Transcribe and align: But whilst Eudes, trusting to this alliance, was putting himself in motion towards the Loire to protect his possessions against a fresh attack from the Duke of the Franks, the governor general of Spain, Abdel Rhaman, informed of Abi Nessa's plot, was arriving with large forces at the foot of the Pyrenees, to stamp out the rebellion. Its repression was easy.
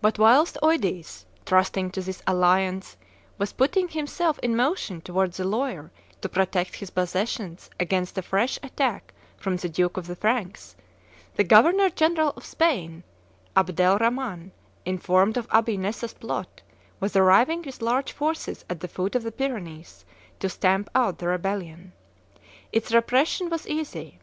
But 0.00 0.18
whilst 0.18 0.56
Eudes, 0.62 1.26
trusting 1.44 1.90
to 1.90 2.00
this 2.00 2.22
alliance, 2.26 2.96
was 3.36 3.52
putting 3.52 3.86
himself 3.88 4.38
in 4.38 4.56
motion 4.56 5.02
towards 5.02 5.36
the 5.36 5.44
Loire 5.44 5.90
to 6.22 6.28
protect 6.30 6.76
his 6.76 6.88
possessions 6.88 7.68
against 7.78 8.16
a 8.16 8.22
fresh 8.22 8.58
attack 8.62 9.12
from 9.36 9.56
the 9.58 9.68
Duke 9.68 9.98
of 9.98 10.06
the 10.06 10.16
Franks, 10.16 10.74
the 11.34 11.44
governor 11.44 11.90
general 11.90 12.30
of 12.34 12.46
Spain, 12.46 13.02
Abdel 13.54 13.98
Rhaman, 13.98 14.52
informed 14.86 15.36
of 15.36 15.46
Abi 15.50 15.76
Nessa's 15.76 16.14
plot, 16.14 16.62
was 16.98 17.14
arriving 17.14 17.60
with 17.60 17.82
large 17.82 18.12
forces 18.12 18.64
at 18.70 18.80
the 18.80 18.88
foot 18.88 19.14
of 19.14 19.22
the 19.22 19.32
Pyrenees, 19.32 20.06
to 20.40 20.48
stamp 20.48 20.88
out 20.94 21.18
the 21.18 21.28
rebellion. 21.28 21.92
Its 22.72 22.90
repression 22.90 23.50
was 23.50 23.68
easy. 23.68 24.18